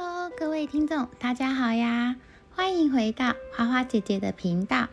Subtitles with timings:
[0.00, 2.16] 喽各位听众，大家好呀！
[2.56, 4.88] 欢迎回到花花姐姐的频道。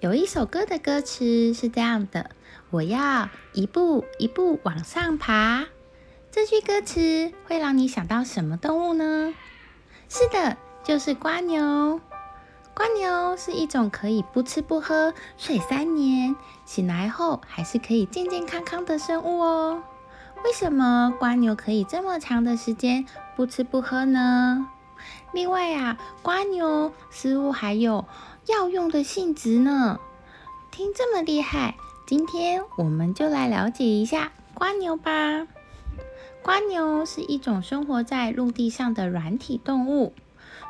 [0.00, 2.30] 有一首歌的歌词是这样的
[2.72, 5.66] ：“我要一步一步往上爬。”
[6.32, 9.34] 这句歌词会让你想到什么动物呢？
[10.08, 12.00] 是的，就是瓜牛。
[12.74, 16.34] 瓜牛是一种可以不吃不喝睡三年，
[16.64, 19.82] 醒来后还是可以健健康康的生物哦。
[20.44, 24.66] 为什么瓜牛可以这么长的时间不吃不喝呢？
[25.32, 28.06] 另外啊，瓜牛似乎还有
[28.46, 30.00] 药用的性质呢。
[30.70, 31.76] 听这么厉害，
[32.06, 35.46] 今天我们就来了解一下瓜牛吧。
[36.42, 40.14] 瓜牛是一种生活在陆地上的软体动物，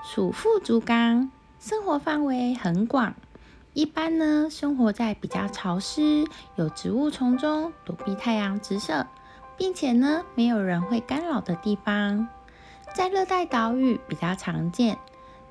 [0.05, 3.15] 属腹足纲，生活范围很广。
[3.73, 6.27] 一般呢，生活在比较潮湿、
[6.57, 9.07] 有植物丛中，躲避太阳直射。
[9.61, 12.29] 并且呢，没有人会干扰的地方，
[12.95, 14.97] 在热带岛屿比较常见，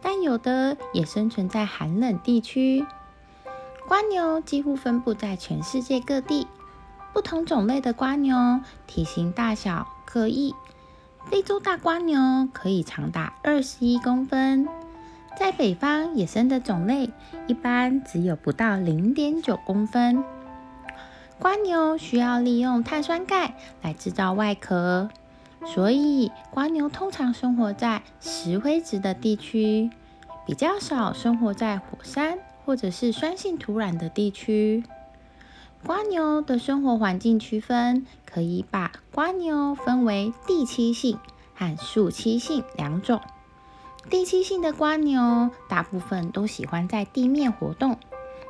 [0.01, 2.83] 但有的也生存在寒冷地区。
[3.87, 6.47] 瓜牛几乎分布在全世界各地，
[7.13, 10.55] 不同种类的瓜牛体型大小各异。
[11.27, 14.67] 非洲大瓜牛可以长达二十一公分，
[15.37, 17.11] 在北方野生的种类
[17.45, 20.23] 一般只有不到零点九公分。
[21.39, 25.09] 瓜牛需要利用碳酸钙来制造外壳，
[25.65, 29.89] 所以瓜牛通常生活在石灰质的地区，
[30.45, 34.83] 比较少生活在火山或者是酸性土壤的地区。
[35.85, 41.17] 瓜牛的生活环境区分，可以把瓜牛分为地栖性
[41.55, 43.21] 和树栖性两种。
[44.09, 47.97] 地栖性的瓜牛大部分都喜欢在地面活动，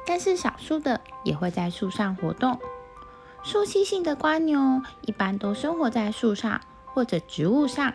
[0.07, 2.59] 但是少数的也会在树上活动。
[3.41, 7.93] 树栖性的瓜牛一般都生活在树上或者植物上，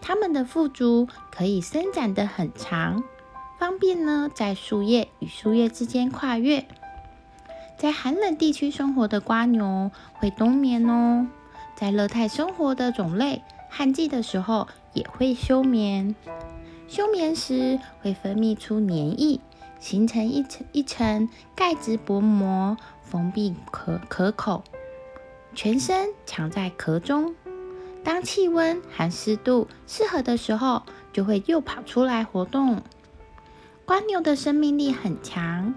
[0.00, 3.02] 它们的腹足可以伸展得很长，
[3.58, 6.64] 方便呢在树叶与树叶之间跨越。
[7.76, 11.26] 在寒冷地区生活的瓜牛会冬眠哦，
[11.74, 16.14] 在热带生活的种类，旱季的时候也会休眠。
[16.86, 19.40] 休眠时会分泌出黏液，
[19.78, 22.76] 形成一层一层钙质薄膜。
[23.02, 24.62] 封闭壳壳口，
[25.60, 27.34] 全身藏在壳中。
[28.04, 32.80] 当气温和湿度适合的时候，就会又跑出来活动。
[33.84, 35.74] 瓜牛的生命力很强。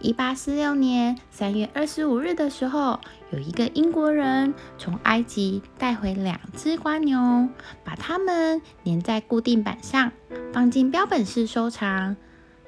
[0.00, 3.00] 一八四六年三月二十五日的时候，
[3.30, 7.50] 有一个英国人从埃及带回两只瓜牛，
[7.84, 10.10] 把它们粘在固定板上，
[10.54, 12.16] 放进标本室收藏。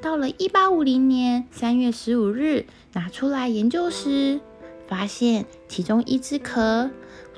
[0.02, 4.40] 到了一八五零年三月十五日，拿出来研究时，
[4.86, 6.90] 发现其中一只壳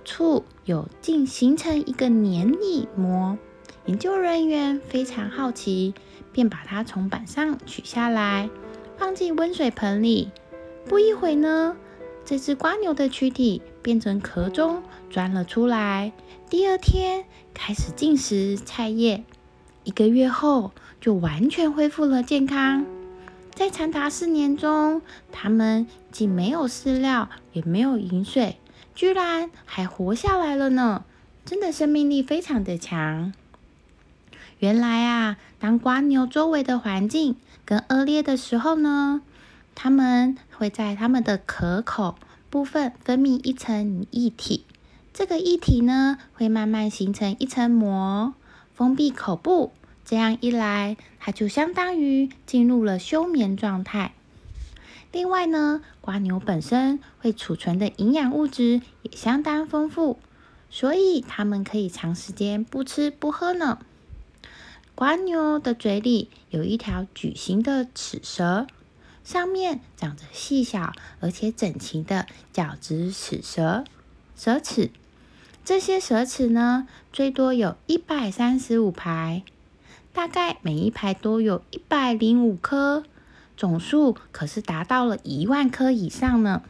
[0.05, 3.39] 处有竟形成一个黏液膜。
[3.87, 5.95] 研究人员非常好奇，
[6.33, 8.51] 便把它从板上取下来，
[8.97, 10.31] 放进温水盆里。
[10.89, 11.77] 不一会呢，
[12.25, 16.12] 这只瓜牛的躯体变成壳中钻了出来。
[16.51, 17.25] 第二天
[17.55, 19.25] 开始进食菜叶。
[19.85, 22.85] 一个月后，就完全恢复了健康。
[23.56, 25.00] 在长达四年中，
[25.33, 28.59] 它们既没有饲料，也没有饮水，
[28.94, 31.05] 居然还活下来了呢！
[31.47, 33.33] 真的生命力非常的强。
[34.59, 39.22] 原来啊，当瓜牛周围的环境更恶劣的时候呢，
[39.75, 42.17] 它们会在它们的壳口
[42.50, 44.67] 部分分泌一层液体，
[45.15, 48.34] 这个液体呢，会慢慢形成一层膜。
[48.75, 49.73] 封闭口部，
[50.06, 54.15] 这样一来，它就相当于进入了休眠状态。
[55.11, 60.19] 另外呢，瓜牛本身会储存的营养物质也相当丰富，
[60.71, 63.81] 所以它们可以长时间不吃不喝呢。
[64.94, 68.67] 瓜牛的嘴里有一条矩形的齿舌，
[69.25, 73.84] 上面长着细小而且整齐的角质齿舌
[74.37, 74.91] 舌齿。
[75.65, 79.43] 这些舌齿呢，最多有一百三十五排，
[80.17, 83.05] 大概每一排都有一百零五颗，
[83.55, 86.63] 总数可是达到了一万颗以上呢。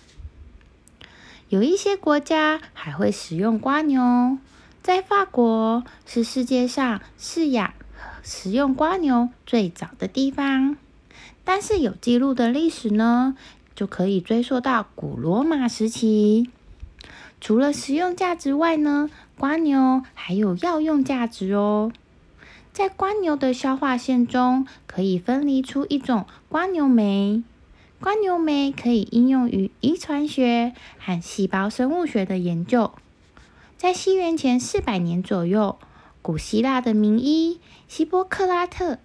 [1.49, 4.39] 有一些国家还会使用瓜牛，
[4.83, 7.73] 在法国是世界上饲养
[8.21, 10.77] 食用瓜牛最早的地方，
[11.45, 13.37] 但是有记录的历史呢，
[13.77, 16.51] 就可以追溯到古罗马时期。
[17.41, 19.09] 除了食用价值外呢，
[19.39, 21.93] 瓜牛还有药用价值哦。
[22.77, 27.43] 在瓜牛的消化腺中，可以分离出一种瓜牛酶。
[28.03, 32.93] 瓜牛酶可以应用于遗传学和细胞生物学的研究。
[33.79, 35.79] 在西元前四百年左右，
[36.21, 38.99] 古希腊的名医希波克拉特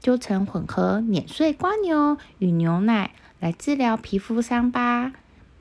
[0.00, 5.12] 就曾混合碾碎瓜牛与牛奶来治疗皮肤伤疤，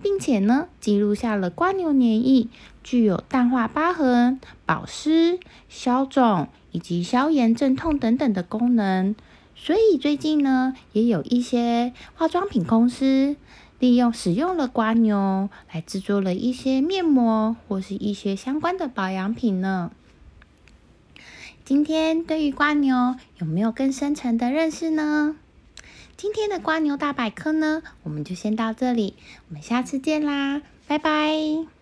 [0.01, 2.47] 并且呢，记录下了瓜牛粘液
[2.83, 5.39] 具有淡化疤痕、保湿、
[5.69, 9.15] 消肿以及消炎、镇痛等等的功能。
[9.55, 13.35] 所以最近呢，也有一些化妆品公司
[13.77, 19.91] 利用使用了瓜牛来制作了一些面膜或是一些相关的保养品呢。
[21.63, 25.35] 今天对于瓜牛有没有更深层的认识呢？
[26.21, 29.15] 今天的瓜牛大百科呢，我们就先到这里，
[29.49, 31.80] 我们下次见啦，拜拜。